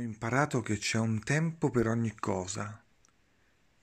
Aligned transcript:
imparato 0.00 0.60
che 0.60 0.78
c'è 0.78 0.98
un 0.98 1.22
tempo 1.22 1.70
per 1.70 1.86
ogni 1.86 2.14
cosa, 2.14 2.82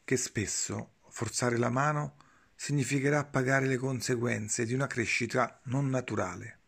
che 0.04 0.18
spesso 0.18 0.96
forzare 1.10 1.58
la 1.58 1.70
mano 1.70 2.16
significherà 2.56 3.24
pagare 3.24 3.68
le 3.68 3.78
conseguenze 3.78 4.66
di 4.66 4.74
una 4.74 4.88
crescita 4.88 5.60
non 5.66 5.90
naturale, 5.90 6.60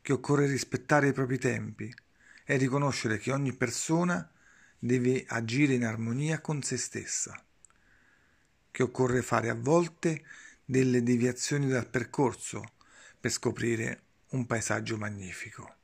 che 0.00 0.12
occorre 0.12 0.46
rispettare 0.46 1.08
i 1.08 1.12
propri 1.12 1.38
tempi 1.38 1.92
e 2.44 2.56
riconoscere 2.56 3.18
che 3.18 3.32
ogni 3.32 3.52
persona 3.52 4.30
deve 4.78 5.24
agire 5.28 5.74
in 5.74 5.84
armonia 5.84 6.40
con 6.40 6.62
se 6.62 6.76
stessa, 6.76 7.40
che 8.70 8.82
occorre 8.82 9.22
fare 9.22 9.48
a 9.48 9.54
volte 9.54 10.24
delle 10.64 11.02
deviazioni 11.02 11.68
dal 11.68 11.88
percorso 11.88 12.62
per 13.20 13.30
scoprire 13.30 14.02
un 14.30 14.46
paesaggio 14.46 14.96
magnifico. 14.96 15.76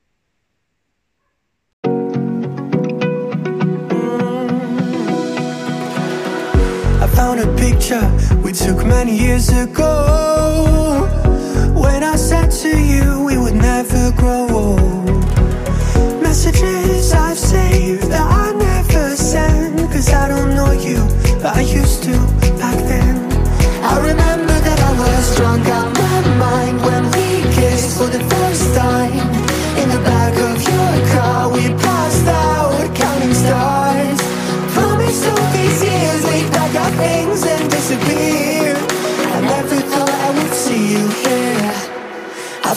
Found 7.18 7.40
a 7.40 7.48
picture 7.56 8.06
we 8.44 8.52
took 8.52 8.86
many 8.86 9.18
years 9.18 9.48
ago 9.48 11.27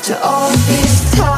After 0.01 0.19
all 0.23 0.49
this 0.49 1.11
time 1.11 1.31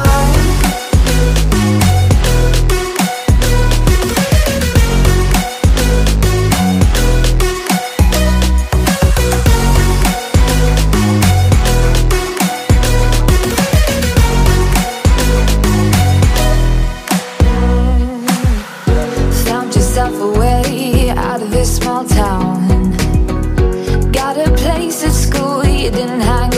Found 19.44 19.74
yourself 19.74 20.14
a 20.18 20.38
way 20.38 21.10
out 21.10 21.42
of 21.42 21.50
this 21.50 21.76
small 21.76 22.06
town. 22.06 22.92
Got 24.10 24.38
a 24.38 24.50
place 24.56 25.04
at 25.04 25.12
school 25.12 25.62
you 25.66 25.90
didn't 25.90 26.20
hang 26.22 26.53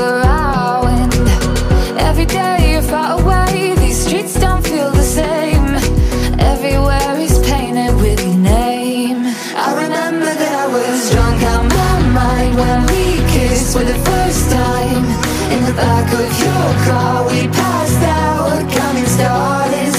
for 13.77 13.85
the 13.85 13.99
first 14.11 14.51
time. 14.51 15.05
In 15.53 15.61
the 15.69 15.75
back 15.75 16.09
of 16.21 16.29
your 16.45 16.69
car, 16.89 17.27
we 17.29 17.47
passed 17.49 18.03
out 18.25 18.61
counting 18.71 19.11
stars. 19.17 19.95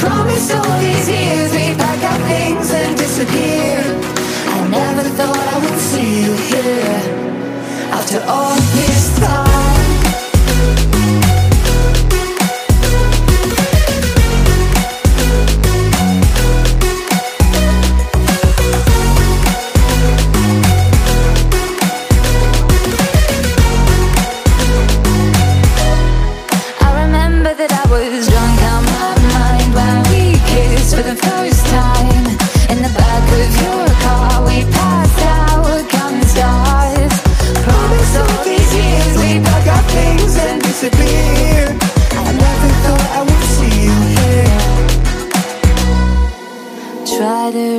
Promised 0.00 0.54
all 0.54 0.78
these 0.80 1.08
years 1.08 1.52
we'd 1.52 1.76
pack 1.76 2.00
our 2.10 2.20
things 2.32 2.70
and 2.70 2.96
disappear. 2.96 3.76
I 4.54 4.68
never 4.68 5.04
thought 5.18 5.44
I 5.54 5.58
would 5.62 5.80
see 5.90 6.10
you 6.24 6.32
here 6.52 7.00
after 7.98 8.20
all 8.26 8.56
this 8.80 9.18
time. 9.20 9.47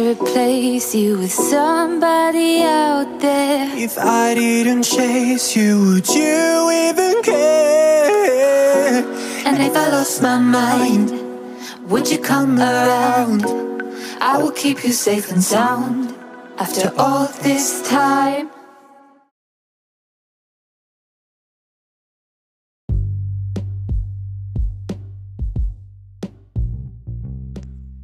Replace 0.10 0.96
you 0.96 1.20
with 1.20 1.32
somebody 1.32 2.64
out 2.64 3.20
there. 3.20 3.70
If 3.78 3.98
I 3.98 4.34
didn't 4.34 4.84
chase 4.84 5.56
you, 5.56 5.80
would 5.86 6.08
you 6.08 6.72
even 6.88 7.22
care? 7.22 9.04
And 9.46 9.62
if 9.62 9.76
I 9.76 9.90
lost 9.90 10.22
my 10.22 10.40
mind, 10.40 11.12
would 11.90 12.10
you 12.10 12.18
come 12.18 12.58
around? 12.60 13.46
I 14.20 14.38
will 14.42 14.52
keep 14.52 14.84
you 14.84 14.94
safe 14.94 15.32
and 15.32 15.44
sound 15.44 16.16
after 16.58 16.92
all 16.98 17.28
this 17.44 17.88
time. 17.88 18.50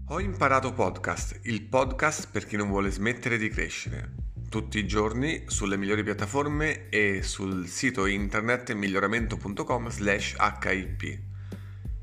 Ho 0.09 0.19
imparato 0.19 0.71
podcast, 0.71 1.39
il 1.45 1.63
podcast 1.63 2.29
per 2.29 2.45
chi 2.45 2.57
non 2.57 2.67
vuole 2.67 2.91
smettere 2.91 3.39
di 3.39 3.49
crescere. 3.49 4.11
Tutti 4.49 4.77
i 4.77 4.85
giorni 4.85 5.45
sulle 5.47 5.77
migliori 5.77 6.03
piattaforme 6.03 6.89
e 6.89 7.23
sul 7.23 7.67
sito 7.67 8.05
internet 8.05 8.71
miglioramento.com/hip. 8.73 11.19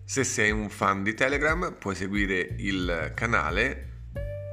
Se 0.05 0.25
sei 0.25 0.51
un 0.51 0.69
fan 0.69 1.05
di 1.05 1.15
Telegram 1.15 1.77
puoi 1.79 1.95
seguire 1.95 2.57
il 2.59 3.13
canale 3.15 3.91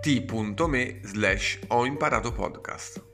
t.me 0.03 0.99
slash 1.01 1.59
ho 1.69 1.85
imparato 1.85 2.31
podcast. 2.31 3.08